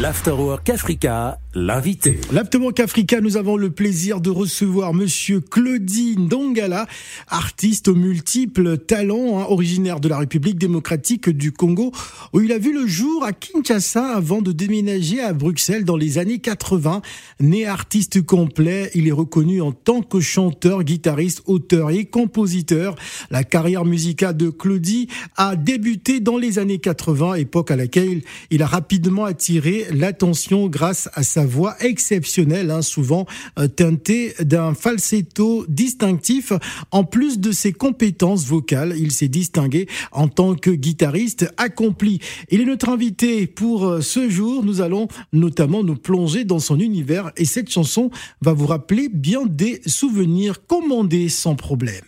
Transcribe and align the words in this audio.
L'Afterwork 0.00 0.70
Africa, 0.70 1.38
l'invité. 1.54 2.18
L'Afterwork 2.32 2.80
Africa, 2.80 3.20
nous 3.20 3.36
avons 3.36 3.58
le 3.58 3.68
plaisir 3.68 4.22
de 4.22 4.30
recevoir 4.30 4.94
Monsieur 4.94 5.40
Claudine 5.40 6.28
Dongala, 6.28 6.86
artiste 7.28 7.88
aux 7.88 7.94
multiples 7.94 8.78
talents, 8.78 9.38
hein, 9.38 9.44
originaire 9.50 10.00
de 10.00 10.08
la 10.08 10.16
République 10.16 10.56
démocratique 10.56 11.28
du 11.28 11.52
Congo, 11.52 11.92
où 12.32 12.40
il 12.40 12.52
a 12.52 12.58
vu 12.58 12.72
le 12.72 12.86
jour 12.86 13.22
à 13.22 13.34
Kinshasa 13.34 14.16
avant 14.16 14.40
de 14.40 14.50
déménager 14.52 15.20
à 15.20 15.34
Bruxelles 15.34 15.84
dans 15.84 15.98
les 15.98 16.16
années 16.16 16.38
80. 16.38 17.02
Né 17.40 17.66
artiste 17.66 18.22
complet, 18.22 18.90
il 18.94 19.06
est 19.06 19.12
reconnu 19.12 19.60
en 19.60 19.72
tant 19.72 20.00
que 20.00 20.20
chanteur, 20.20 20.84
guitariste, 20.84 21.42
auteur 21.44 21.90
et 21.90 22.06
compositeur. 22.06 22.94
La 23.30 23.44
carrière 23.44 23.84
musicale 23.84 24.38
de 24.38 24.48
Claudie 24.48 25.08
a 25.36 25.54
débuté 25.54 26.20
dans 26.20 26.38
les 26.38 26.58
années 26.58 26.78
80, 26.78 27.34
époque 27.34 27.70
à 27.70 27.76
laquelle 27.76 28.22
il 28.50 28.62
a 28.62 28.66
rapidement 28.66 29.26
attiré 29.26 29.81
l'attention 29.90 30.68
grâce 30.68 31.08
à 31.14 31.22
sa 31.22 31.44
voix 31.44 31.76
exceptionnelle, 31.80 32.70
hein, 32.70 32.82
souvent 32.82 33.26
euh, 33.58 33.68
teintée 33.68 34.34
d'un 34.40 34.74
falsetto 34.74 35.64
distinctif. 35.68 36.52
En 36.90 37.04
plus 37.04 37.38
de 37.38 37.52
ses 37.52 37.72
compétences 37.72 38.46
vocales, 38.46 38.94
il 38.98 39.12
s'est 39.12 39.28
distingué 39.28 39.88
en 40.12 40.28
tant 40.28 40.54
que 40.54 40.70
guitariste 40.70 41.52
accompli. 41.56 42.20
Il 42.50 42.60
est 42.60 42.64
notre 42.64 42.88
invité 42.88 43.46
pour 43.46 43.86
euh, 43.86 44.00
ce 44.00 44.28
jour. 44.28 44.64
Nous 44.64 44.80
allons 44.80 45.08
notamment 45.32 45.82
nous 45.82 45.96
plonger 45.96 46.44
dans 46.44 46.58
son 46.58 46.78
univers 46.78 47.32
et 47.36 47.44
cette 47.44 47.70
chanson 47.70 48.10
va 48.40 48.52
vous 48.52 48.66
rappeler 48.66 49.08
bien 49.08 49.44
des 49.46 49.80
souvenirs 49.86 50.66
commandés 50.66 51.28
sans 51.28 51.54
problème. 51.54 52.02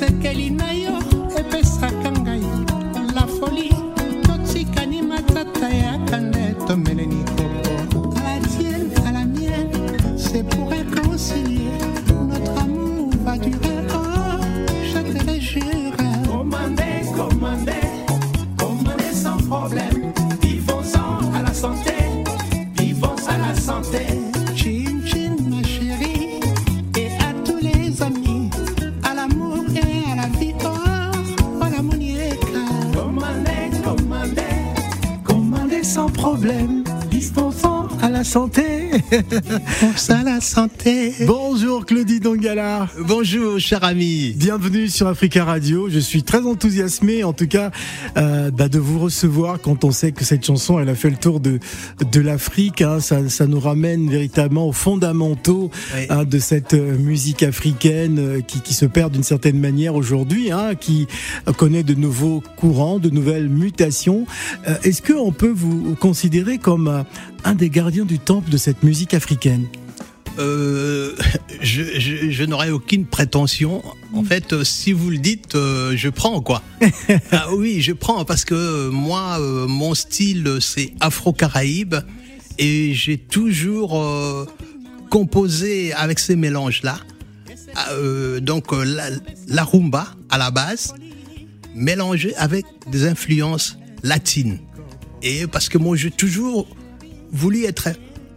Choisie 0.00 0.06
esekeli 0.06 0.50
na 0.50 0.72
yo 0.72 0.96
epesaka 1.36 2.10
ngai 2.12 2.42
la 3.14 3.26
folie 3.26 3.89
sans 35.90 36.08
problème, 36.08 36.84
dispensant 37.10 37.69
à 38.02 38.08
la 38.08 38.24
santé, 38.24 38.90
Pense 39.80 40.08
à 40.10 40.22
la 40.22 40.40
santé. 40.40 41.12
Bonjour 41.26 41.84
Claudie 41.84 42.18
Dongala. 42.20 42.88
Bonjour 42.98 43.58
cher 43.58 43.84
ami. 43.84 44.32
Bienvenue 44.36 44.88
sur 44.88 45.06
Africa 45.06 45.44
Radio. 45.44 45.88
Je 45.90 45.98
suis 45.98 46.22
très 46.22 46.40
enthousiasmé, 46.44 47.24
en 47.24 47.32
tout 47.32 47.46
cas, 47.46 47.70
euh, 48.16 48.50
bah, 48.50 48.68
de 48.68 48.78
vous 48.78 48.98
recevoir 48.98 49.60
quand 49.60 49.84
on 49.84 49.90
sait 49.90 50.12
que 50.12 50.24
cette 50.24 50.44
chanson, 50.46 50.78
elle 50.78 50.88
a 50.88 50.94
fait 50.94 51.10
le 51.10 51.16
tour 51.16 51.40
de 51.40 51.58
de 52.10 52.20
l'Afrique. 52.20 52.80
Hein. 52.80 53.00
Ça, 53.00 53.28
ça 53.28 53.46
nous 53.46 53.60
ramène 53.60 54.08
véritablement 54.08 54.68
aux 54.68 54.72
fondamentaux 54.72 55.70
Oui. 55.94 56.06
hein, 56.08 56.24
de 56.24 56.38
cette 56.38 56.74
euh, 56.74 56.96
musique 56.96 57.42
africaine 57.42 58.18
euh, 58.18 58.40
qui, 58.40 58.60
qui 58.60 58.72
se 58.74 58.86
perd 58.86 59.12
d'une 59.12 59.22
certaine 59.22 59.58
manière 59.58 59.94
aujourd'hui, 59.94 60.50
hein, 60.52 60.74
qui 60.74 61.06
connaît 61.56 61.82
de 61.82 61.94
nouveaux 61.94 62.42
courants, 62.56 62.98
de 62.98 63.10
nouvelles 63.10 63.48
mutations. 63.48 64.26
Euh, 64.68 64.74
Est-ce 64.84 65.02
que 65.02 65.12
on 65.12 65.32
peut 65.32 65.52
vous 65.54 65.94
considérer 66.00 66.58
comme 66.58 67.04
un 67.44 67.54
des 67.54 67.70
gardiens 67.70 68.04
du 68.04 68.18
temple 68.18 68.50
de 68.50 68.56
cette 68.56 68.82
musique 68.82 69.14
africaine 69.14 69.66
Euh, 70.38 71.14
je, 71.60 71.82
je, 71.98 72.30
je 72.30 72.44
n'aurais 72.44 72.70
aucune 72.70 73.04
prétention. 73.04 73.82
En 74.14 74.24
fait, 74.24 74.52
euh, 74.52 74.64
si 74.64 74.92
vous 74.92 75.10
le 75.10 75.18
dites, 75.18 75.54
euh, 75.54 75.96
je 75.96 76.08
prends 76.08 76.40
quoi. 76.40 76.62
ah 77.32 77.48
oui, 77.52 77.80
je 77.82 77.92
prends 77.92 78.24
parce 78.24 78.44
que 78.44 78.88
moi, 78.88 79.38
mon 79.40 79.94
style, 79.94 80.58
c'est 80.60 80.94
afro-caraïbe 81.00 81.96
et 82.58 82.94
j'ai 82.94 83.18
toujours 83.18 84.00
composé 85.10 85.92
avec 85.92 86.18
ces 86.18 86.36
mélanges-là. 86.36 86.98
Ah, 87.74 87.90
donc 88.40 88.72
la, 88.72 89.10
la 89.48 89.64
rumba 89.64 90.06
à 90.30 90.38
la 90.38 90.50
base, 90.50 90.94
mélangée 91.74 92.34
avec 92.36 92.64
des 92.90 93.06
influences 93.06 93.76
latines. 94.02 94.58
Et 95.22 95.46
parce 95.46 95.68
que 95.68 95.78
moi, 95.78 95.96
j'ai 95.96 96.10
toujours 96.10 96.66
voulu 97.32 97.64
être 97.64 97.88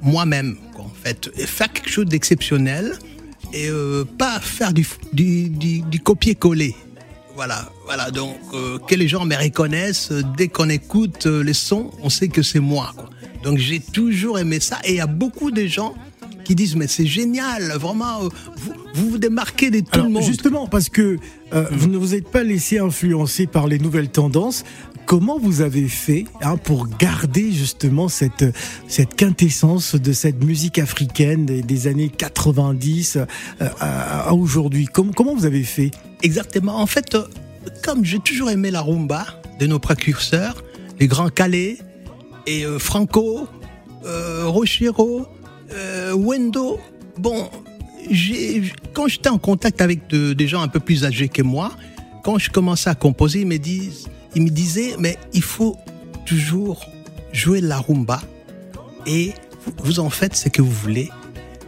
moi-même, 0.02 0.58
en 0.78 0.90
fait, 1.04 1.31
et 1.38 1.46
faire 1.46 1.72
quelque 1.72 1.90
chose 1.90 2.06
d'exceptionnel 2.06 2.98
et 3.54 3.70
euh, 3.70 4.04
pas 4.18 4.40
faire 4.40 4.74
du, 4.74 4.86
du, 5.14 5.50
du, 5.50 5.81
du 5.81 6.00
copier-coller. 6.00 6.76
Voilà, 7.36 7.72
voilà. 7.86 8.12
Donc 8.12 8.38
euh, 8.53 8.78
que 8.80 8.96
les 8.96 9.08
gens 9.08 9.26
me 9.26 9.36
reconnaissent 9.36 10.12
euh, 10.12 10.22
dès 10.38 10.50
qu'on 10.50 10.70
écoute 10.70 11.26
les 11.26 11.53
sons, 11.53 11.92
on 12.02 12.09
sait 12.09 12.28
que 12.28 12.44
c'est 12.44 12.59
moi. 12.59 12.92
Quoi. 12.96 13.09
Donc 13.44 13.58
j'ai 13.58 13.80
toujours 13.80 14.38
aimé 14.40 14.59
ça 14.59 14.80
et 14.84 14.92
il 14.92 14.98
y 14.98 15.02
a 15.02 15.08
beaucoup 15.08 15.52
de 15.52 15.66
gens 15.66 15.96
qui 16.44 16.56
disent 16.56 16.76
mais 16.76 16.88
c'est 16.88 17.06
génial, 17.06 17.72
vraiment, 17.80 18.20
vous, 18.56 18.74
vous 18.94 19.09
vous 19.12 19.18
démarquez 19.18 19.72
de 19.72 19.80
tout 19.80 19.88
Alors, 19.94 20.06
le 20.08 20.12
monde. 20.12 20.24
Justement, 20.24 20.68
parce 20.68 20.90
que 20.90 21.18
euh, 21.53 21.66
vous 21.72 21.88
ne 21.90 21.98
vous 21.98 22.16
êtes 22.16 22.28
pas 22.28 22.44
laissé 22.44 22.80
influencer 22.80 23.48
par 23.48 23.68
les 23.68 23.80
nouvelles 23.80 24.09
tendances. 24.09 24.64
Comment 25.13 25.38
vous 25.38 25.62
avez 25.62 25.88
fait 25.90 26.25
hein, 26.41 26.57
pour 26.57 26.88
garder 26.88 27.51
justement 27.51 28.07
cette 28.07 28.44
quintessence 29.16 29.94
de 29.94 30.12
cette 30.12 30.44
musique 30.44 30.79
africaine 30.79 31.46
des, 31.46 31.88
années 31.88 32.09
90 32.09 33.18
euh, 33.18 33.25
à, 33.79 34.34
aujourd'hui? 34.34 34.88
Comment, 34.91 35.35
vous 35.35 35.46
avez 35.46 35.62
fait? 35.62 35.91
Exactement. 36.23 36.78
En 36.78 36.88
fait, 36.88 37.13
euh, 37.13 37.28
comme 37.84 38.03
j'ai 38.03 38.18
toujours 38.18 38.50
aimé 38.50 38.72
la 38.72 38.81
rumba 38.81 39.23
de 39.59 39.68
nos 39.68 39.78
précurseurs, 39.78 40.63
les 41.00 41.06
grands 41.06 41.29
Calais 41.29 41.78
et 42.47 42.66
euh, 42.66 42.79
Franco, 42.79 43.47
Rochero, 44.02 45.28
Wendo, 46.16 46.79
bon, 47.19 47.52
quand 48.94 49.07
j'étais 49.07 49.29
en 49.29 49.38
contact 49.38 49.79
avec 49.79 50.07
de- 50.09 50.34
des 50.34 50.47
gens 50.47 50.63
un 50.63 50.69
peu 50.69 50.79
plus 50.79 51.06
âgés 51.06 51.29
que 51.29 51.44
moi, 51.44 51.72
quand 52.23 52.40
je 52.40 52.50
commençais 52.50 52.90
à 52.90 52.96
composer, 52.96 53.41
ils 53.41 53.47
me, 53.47 53.59
disent, 53.59 54.07
ils 54.36 54.42
me 54.44 54.50
disaient, 54.50 54.96
mais 55.00 55.18
il 55.34 55.42
faut 55.44 55.78
toujours 56.26 56.86
jouer 57.32 57.62
la 57.62 57.78
rumba 57.80 58.22
et 59.06 59.34
vous- 59.84 60.00
en 60.00 60.10
faites 60.10 60.36
ce 60.36 60.50
que 60.50 60.62
vous 60.62 60.72
voulez. 60.72 61.10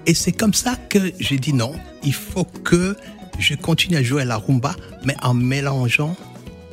Et 0.06 0.14
c'est 0.14 0.32
comme 0.32 0.54
ça 0.54 0.76
que 0.90 1.12
j'ai 1.20 1.38
dit 1.38 1.54
non, 1.54 1.74
il 2.04 2.14
faut 2.14 2.46
que 2.64 2.96
je 3.40 3.56
continue 3.56 3.98
à 3.98 4.04
jouer 4.04 4.24
la 4.26 4.38
rumba, 4.38 4.76
mais 5.04 5.16
en 5.24 5.34
mélangeant 5.34 6.16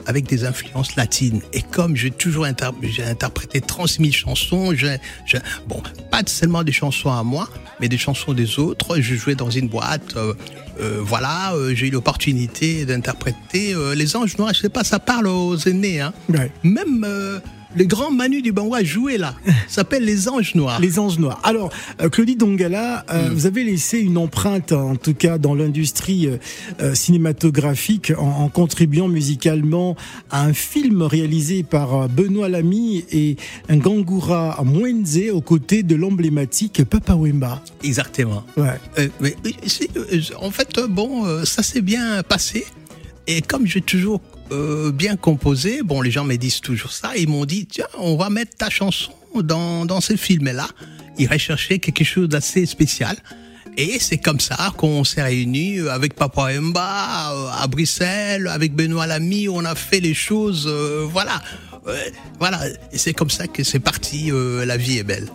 avec 0.07 0.27
des 0.27 0.45
influences 0.45 0.97
latines. 0.97 1.41
Et 1.53 1.63
comme 1.63 1.97
j'ai 1.97 2.11
toujours 2.11 2.47
j'ai 2.83 3.05
interprété 3.05 3.61
30 3.61 3.89
000 3.89 4.11
chansons, 4.13 4.75
j'ai, 4.75 4.99
bon, 5.67 5.83
pas 6.11 6.23
seulement 6.27 6.63
des 6.63 6.73
chansons 6.73 7.11
à 7.11 7.23
moi, 7.23 7.49
mais 7.81 7.89
des 7.89 7.99
chansons 7.99 8.33
des 8.33 8.59
autres. 8.59 9.01
Je 9.01 9.15
jouais 9.15 9.35
dans 9.35 9.51
une 9.51 9.69
boîte, 9.69 10.17
euh, 10.17 10.35
euh, 10.81 11.01
voilà, 11.03 11.55
euh, 11.55 11.75
j'ai 11.75 11.89
eu 11.89 11.91
l'opportunité 11.91 12.85
d'interpréter 12.85 13.75
Les 13.95 14.17
Anges 14.17 14.37
Noirs. 14.39 14.55
Je 14.55 14.61
sais 14.61 14.69
pas, 14.69 14.85
ça 14.85 14.99
parle 14.99 15.27
aux 15.27 15.57
aînés, 15.57 16.01
hein. 16.01 16.13
Ouais. 16.29 16.51
Même 16.63 17.07
le 17.75 17.85
grand 17.85 18.11
Manu 18.11 18.43
du 18.43 18.53
Bangwa 18.53 18.83
jouait 18.85 19.19
là. 19.19 19.35
S'appelle 19.69 20.05
Les 20.05 20.29
Anges 20.29 20.55
Noirs. 20.55 20.81
Les 20.81 20.99
Anges 20.99 21.19
Noirs. 21.19 21.41
Alors, 21.43 21.71
euh, 22.01 22.09
Claudie 22.09 22.37
Dongala, 22.37 23.05
euh, 23.11 23.31
vous 23.33 23.47
avez 23.47 23.65
laissé 23.65 23.99
une 23.99 24.19
empreinte, 24.19 24.73
en 24.73 24.97
tout 24.97 25.15
cas 25.15 25.39
dans 25.39 25.55
l'industrie 25.55 26.29
euh, 26.81 26.95
cinématographique, 26.95 28.13
en, 28.17 28.43
en 28.43 28.49
contribuant 28.49 29.09
musicalement 29.09 29.97
à 30.31 30.45
un 30.45 30.53
film 30.53 31.03
réalisé 31.03 31.63
par 31.63 32.09
Benoît 32.09 32.49
Lamy 32.49 33.05
et 33.11 33.37
Ngangura 33.71 34.63
Mwenze 34.65 35.31
aux 35.33 35.41
côtés 35.41 35.83
de 35.83 35.95
l'emblématique 35.95 36.85
Papa 36.85 37.15
Wemba. 37.15 37.63
Exactement. 37.83 38.45
Ouais. 38.57 38.79
Euh, 38.99 39.09
mais, 39.21 39.37
en 40.41 40.51
fait, 40.51 40.79
bon, 40.89 41.45
ça 41.45 41.63
s'est 41.63 41.81
bien 41.81 42.23
passé. 42.23 42.65
Et 43.27 43.41
comme 43.41 43.67
j'ai 43.67 43.81
toujours 43.81 44.21
euh, 44.53 44.93
bien 44.93 45.17
composé, 45.17 45.83
bon, 45.83 46.01
les 46.01 46.11
gens 46.11 46.25
me 46.25 46.37
disent 46.37 46.61
toujours 46.61 46.93
ça. 46.93 47.17
Ils 47.17 47.29
m'ont 47.29 47.45
dit, 47.45 47.67
tiens, 47.67 47.89
on 47.99 48.17
va 48.17 48.31
mettre 48.31 48.57
ta 48.57 48.71
chanson 48.71 49.13
dans, 49.35 49.85
dans 49.87 50.01
ce 50.01 50.17
film-là. 50.17 50.69
Ils 51.19 51.29
recherchaient 51.29 51.79
quelque 51.79 52.05
chose 52.05 52.29
d'assez 52.29 52.67
spécial. 52.67 53.17
Et 53.77 53.99
c'est 54.01 54.19
comme 54.19 54.41
ça 54.41 54.73
qu'on 54.77 55.03
s'est 55.03 55.23
réunis 55.23 55.81
avec 55.89 56.15
Papa 56.15 56.53
Mba 56.61 57.33
euh, 57.33 57.63
à 57.63 57.67
Bruxelles, 57.67 58.47
avec 58.49 58.75
Benoît 58.75 59.07
Lamy. 59.07 59.49
On 59.49 59.65
a 59.65 59.75
fait 59.75 60.01
les 60.01 60.15
choses, 60.15 60.67
euh, 60.69 61.07
voilà. 61.11 61.41
Euh, 61.87 61.97
voilà. 62.39 62.61
Et 62.93 62.99
c'est 62.99 63.15
comme 63.15 63.31
ça 63.31 63.47
que 63.47 63.65
c'est 63.65 63.81
parti. 63.81 64.31
euh, 64.31 64.65
la 64.67 64.77
vie 64.77 64.99
est 64.99 65.05
belle. 65.05 65.29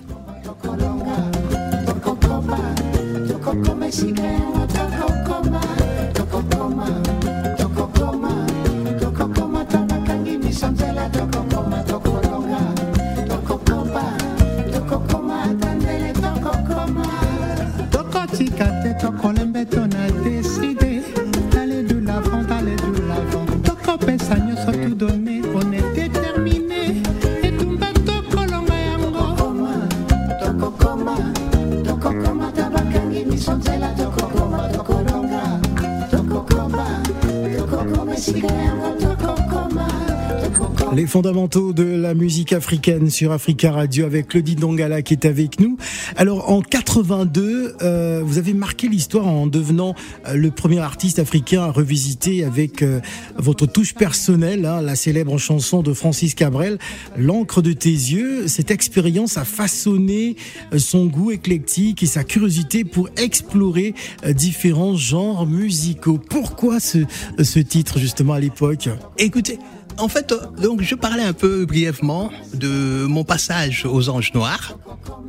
Fondamentaux 41.08 41.72
de 41.72 41.84
la 41.84 42.14
musique 42.14 42.52
africaine 42.52 43.10
sur 43.10 43.32
Africa 43.32 43.72
Radio 43.72 44.06
avec 44.06 44.28
Claudie 44.28 44.56
Dongala 44.56 45.02
qui 45.02 45.14
est 45.14 45.26
avec 45.26 45.60
nous. 45.60 45.78
Alors 46.18 46.50
en 46.52 46.62
82, 46.62 47.76
euh, 47.82 48.22
vous 48.26 48.38
avez 48.38 48.54
marqué 48.54 48.90
l'histoire 48.90 49.26
en 49.26 49.48
devenant 49.48 49.96
euh, 50.28 50.34
le 50.34 50.52
premier 50.52 50.80
artiste 50.80 51.20
africain 51.20 51.64
à 51.64 51.72
revisiter 51.72 52.44
avec 52.44 52.82
euh, 52.82 53.00
votre 53.38 53.66
touche 53.66 53.94
personnelle 53.94 54.66
hein, 54.66 54.82
la 54.82 54.96
célèbre 54.96 55.38
chanson 55.38 55.82
de 55.82 55.94
Francis 55.94 56.36
Cabrel, 56.36 56.78
L'encre 57.18 57.62
de 57.62 57.72
tes 57.72 57.90
yeux. 57.90 58.48
Cette 58.48 58.70
expérience 58.70 59.38
a 59.38 59.46
façonné 59.46 60.36
son 60.78 61.06
goût 61.06 61.32
éclectique 61.32 62.04
et 62.04 62.08
sa 62.08 62.24
curiosité 62.24 62.84
pour 62.84 63.10
explorer 63.18 63.94
différents 64.30 64.96
genres 64.96 65.46
musicaux. 65.46 66.20
Pourquoi 66.30 66.80
ce 66.80 67.60
titre 67.60 68.00
justement 68.00 68.34
à 68.34 68.40
l'époque? 68.40 68.90
Écoutez, 69.18 69.58
en 69.98 70.08
fait, 70.08 70.34
donc 70.62 70.82
je 70.82 70.96
parlais 70.96 71.24
un 71.24 71.34
peu 71.34 71.66
brièvement 71.66 72.32
de 72.54 73.06
mon 73.08 73.24
passage 73.24 73.86
aux 73.86 74.10
Anges 74.10 74.34
Noirs, 74.34 74.78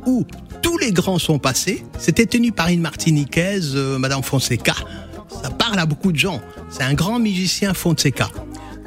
où 0.05 0.25
tous 0.61 0.77
les 0.77 0.91
grands 0.91 1.19
sont 1.19 1.39
passés. 1.39 1.83
C'était 1.97 2.25
tenu 2.25 2.51
par 2.51 2.67
une 2.69 2.81
Martiniquaise, 2.81 3.73
euh, 3.75 3.97
Madame 3.97 4.23
Fonseca. 4.23 4.75
Ça 5.41 5.49
parle 5.49 5.79
à 5.79 5.85
beaucoup 5.85 6.11
de 6.11 6.17
gens. 6.17 6.41
C'est 6.69 6.83
un 6.83 6.93
grand 6.93 7.19
musicien 7.19 7.73
Fonseca. 7.73 8.29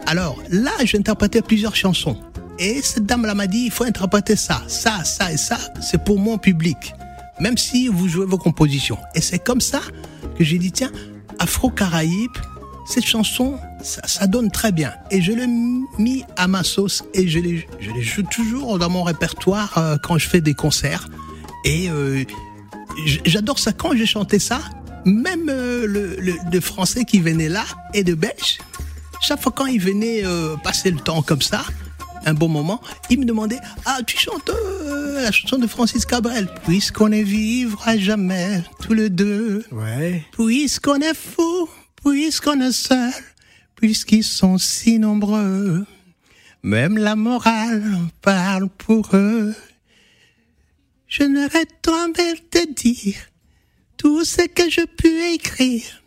Alors 0.07 0.37
là, 0.51 0.73
j'interprétais 0.85 1.43
plusieurs 1.43 1.77
chansons. 1.77 2.17
Et 2.59 2.83
cette 2.83 3.07
dame-là 3.07 3.35
m'a 3.35 3.47
dit, 3.47 3.65
il 3.67 3.71
faut 3.71 3.85
interpréter 3.85 4.37
ça, 4.37 4.63
ça, 4.69 5.05
ça 5.05 5.33
et 5.33 5.37
ça. 5.37 5.59
C'est 5.81 6.05
pour 6.05 6.19
mon 6.19 6.39
public. 6.39 6.95
Même 7.41 7.57
si 7.57 7.89
vous 7.89 8.09
jouez 8.09 8.27
vos 8.27 8.39
compositions. 8.39 8.99
Et 9.15 9.21
c'est 9.21 9.39
comme 9.39 9.61
ça 9.61 9.81
que 10.37 10.45
j'ai 10.45 10.59
dit, 10.59 10.71
tiens, 10.71 10.93
Afro-Caraïbes, 11.39 12.31
cette 12.85 13.05
chanson, 13.05 13.59
ça, 13.83 14.27
donne 14.27 14.51
très 14.51 14.73
bien. 14.73 14.93
Et 15.11 15.23
je 15.23 15.33
l'ai 15.33 15.47
mis 15.47 16.25
à 16.37 16.49
ma 16.49 16.63
sauce 16.63 17.05
et 17.15 17.29
je 17.29 17.39
les, 17.39 17.67
je 17.81 17.91
les 17.91 18.03
joue 18.03 18.23
toujours 18.23 18.79
dans 18.79 18.91
mon 18.91 19.03
répertoire 19.03 19.77
euh, 19.79 19.97
quand 20.03 20.19
je 20.19 20.29
fais 20.29 20.41
des 20.41 20.55
concerts. 20.55 21.07
Et 21.65 21.89
euh, 21.91 22.25
j'adore 23.25 23.59
ça. 23.59 23.73
Quand 23.73 23.95
j'ai 23.95 24.07
chanté 24.07 24.39
ça, 24.39 24.61
même 25.05 25.49
euh, 25.49 25.87
le, 25.87 26.17
le, 26.19 26.61
français 26.61 27.05
qui 27.05 27.21
venait 27.21 27.49
là 27.49 27.65
et 27.95 28.05
de 28.05 28.15
belge, 28.15 28.59
chaque 29.21 29.41
fois 29.41 29.53
quand 29.55 29.67
il 29.67 29.81
venait 29.81 30.25
passer 30.65 30.91
le 30.91 30.99
temps 30.99 31.23
comme 31.23 31.43
ça, 31.43 31.63
un 32.25 32.35
bon 32.35 32.49
moment, 32.49 32.81
il 33.11 33.21
me 33.21 33.25
demandait 33.25 33.59
Ah, 33.85 33.99
tu 34.05 34.19
chantes 34.19 34.51
la 35.15 35.31
chanson 35.31 35.59
de 35.59 35.67
Francis 35.69 36.05
Cabrel 36.05 36.49
Puisqu'on 36.65 37.13
est 37.13 37.23
vivre 37.23 37.81
à 37.85 37.97
jamais, 37.97 38.63
tous 38.81 38.95
les 38.95 39.11
deux. 39.11 39.65
Ouais. 39.71 40.25
Puisqu'on 40.33 41.01
est 41.01 41.15
fou 41.15 41.69
puisqu'on 42.05 42.61
est 42.61 42.73
seul, 42.73 43.13
puisqu'ils 43.75 44.25
sont 44.25 44.59
si 44.59 44.99
nombreux. 44.99 45.87
Même 46.63 46.97
la 46.97 47.17
morale 47.17 47.99
parle 48.21 48.69
pour 48.69 49.11
eux. 49.15 49.55
Je 51.09 51.25
n'aurais 51.25 51.67
de 51.67 52.39
te 52.51 52.73
dire 52.73 53.17
tout 53.97 54.25
ce 54.25 54.43
que 54.43 54.71
je 54.71 54.83
puis 54.83 55.35
écrire. 55.35 56.03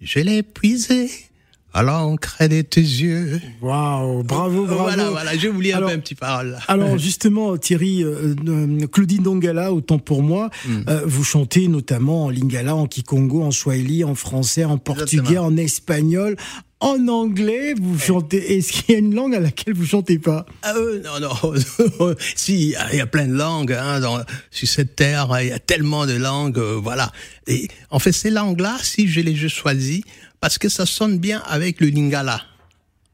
Je 0.00 0.20
l'ai 0.20 0.38
épuisé 0.38 1.29
à 1.72 1.82
l'encre 1.82 2.36
de 2.48 2.62
tes 2.62 2.80
yeux. 2.80 3.40
Waouh, 3.60 4.22
bravo, 4.22 4.66
bravo. 4.66 4.82
Voilà, 4.82 5.10
voilà, 5.10 5.36
j'ai 5.36 5.48
oublié 5.48 5.74
un 5.74 5.80
peu 5.80 5.88
un 5.88 5.98
petit 5.98 6.14
parole. 6.14 6.58
Alors 6.68 6.98
justement, 6.98 7.56
Thierry, 7.56 8.02
euh, 8.02 8.34
euh, 8.46 8.86
Claudine 8.86 9.22
Dongala, 9.22 9.72
autant 9.72 9.98
pour 9.98 10.22
moi, 10.22 10.50
hmm. 10.66 10.82
euh, 10.88 11.02
vous 11.06 11.24
chantez 11.24 11.68
notamment 11.68 12.26
en 12.26 12.30
lingala, 12.30 12.74
en 12.74 12.86
kikongo, 12.86 13.42
en 13.42 13.52
swahili, 13.52 14.02
en 14.04 14.14
français, 14.14 14.64
en 14.64 14.78
portugais, 14.78 15.38
en 15.38 15.56
espagnol, 15.56 16.36
en 16.80 17.08
anglais, 17.08 17.74
vous 17.80 17.98
chantez. 17.98 18.56
Est-ce 18.56 18.72
qu'il 18.72 18.94
y 18.94 18.96
a 18.96 18.98
une 18.98 19.14
langue 19.14 19.34
à 19.34 19.40
laquelle 19.40 19.74
vous 19.74 19.84
chantez 19.84 20.18
pas? 20.18 20.46
Ah, 20.62 20.72
Non, 21.04 21.20
non. 21.20 22.14
si, 22.34 22.74
il 22.92 22.96
y 22.96 23.00
a 23.00 23.06
plein 23.06 23.28
de 23.28 23.34
langues 23.34 23.74
hein, 23.74 24.00
dans, 24.00 24.18
sur 24.50 24.66
cette 24.66 24.96
terre. 24.96 25.28
Il 25.42 25.48
y 25.48 25.52
a 25.52 25.58
tellement 25.58 26.06
de 26.06 26.14
langues, 26.14 26.58
voilà. 26.58 27.12
Et 27.46 27.68
en 27.90 27.98
fait, 27.98 28.12
ces 28.12 28.30
langues-là, 28.30 28.78
si 28.82 29.08
je 29.08 29.20
les 29.20 29.36
choisis, 29.48 30.02
parce 30.40 30.58
que 30.58 30.68
ça 30.68 30.86
sonne 30.86 31.18
bien 31.18 31.40
avec 31.46 31.80
le 31.80 31.88
lingala. 31.88 32.42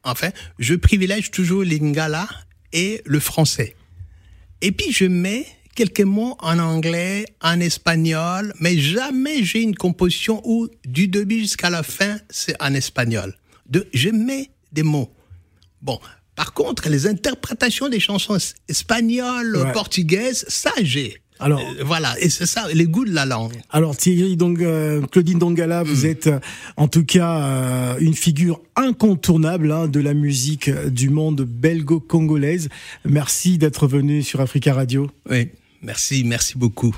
Enfin, 0.03 0.29
je 0.59 0.73
privilège 0.75 1.31
toujours 1.31 1.61
le 1.61 1.69
lingala 1.69 2.27
et 2.73 3.01
le 3.05 3.19
français. 3.19 3.75
Et 4.61 4.71
puis 4.71 4.91
je 4.91 5.05
mets 5.05 5.45
quelques 5.75 6.01
mots 6.01 6.35
en 6.39 6.57
anglais, 6.57 7.25
en 7.41 7.59
espagnol, 7.59 8.53
mais 8.59 8.77
jamais 8.79 9.43
j'ai 9.43 9.61
une 9.61 9.75
composition 9.75 10.41
où 10.43 10.67
du 10.85 11.07
début 11.07 11.39
jusqu'à 11.39 11.69
la 11.69 11.83
fin 11.83 12.17
c'est 12.29 12.55
en 12.61 12.73
espagnol. 12.73 13.35
De, 13.67 13.87
je 13.93 14.09
mets 14.09 14.49
des 14.71 14.83
mots. 14.83 15.13
Bon, 15.81 15.99
par 16.35 16.53
contre, 16.53 16.89
les 16.89 17.05
interprétations 17.07 17.89
des 17.89 17.99
chansons 17.99 18.37
espagnoles, 18.67 19.71
portugaises, 19.73 20.45
ça 20.47 20.71
j'ai. 20.81 21.21
Alors 21.39 21.59
euh, 21.59 21.83
voilà, 21.83 22.15
et 22.19 22.29
c'est 22.29 22.45
ça, 22.45 22.67
les 22.73 22.85
goûts 22.85 23.05
de 23.05 23.13
la 23.13 23.25
langue. 23.25 23.53
Alors 23.69 23.95
Thierry, 23.95 24.37
donc 24.37 24.59
euh, 24.59 25.01
Claudine 25.01 25.39
Dongala, 25.39 25.83
vous 25.83 26.03
hmm. 26.03 26.09
êtes 26.09 26.27
euh, 26.27 26.39
en 26.77 26.87
tout 26.87 27.05
cas 27.05 27.97
une 27.99 28.13
figure 28.13 28.61
incontournable 28.75 29.71
hein, 29.71 29.87
de 29.87 29.99
la 29.99 30.13
musique 30.13 30.69
du 30.69 31.09
monde 31.09 31.41
belgo-congolaise. 31.41 32.69
Merci 33.05 33.57
d'être 33.57 33.87
venu 33.87 34.23
sur 34.23 34.41
Africa 34.41 34.73
Radio. 34.73 35.09
Oui, 35.29 35.49
merci, 35.81 36.23
merci 36.23 36.57
beaucoup. 36.57 36.95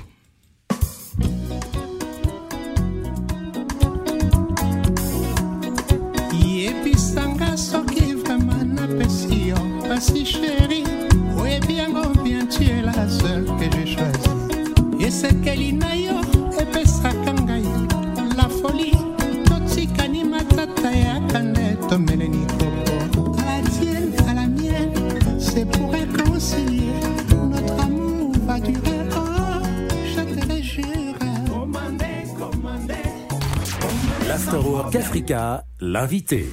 Nde 21.90 22.06
tomeleni 22.06 22.46
koko 22.58 23.36
à 23.38 23.44
la 23.44 23.68
tienne 23.70 24.12
à 24.28 24.34
la 24.34 24.46
mienne 24.46 24.94
c'est 25.38 25.66
pour 25.66 25.92
réconcilier 25.92 26.92
notre 27.50 27.82
amour 27.82 28.32
va 28.46 28.60
durer 28.60 29.00
oh 29.16 29.62
je 30.06 30.20
te 30.20 30.46
le 30.48 30.62
jure 30.62 31.16
L'Afterwork 34.28 34.94
Africa, 34.94 35.64
l'invité 35.80 36.48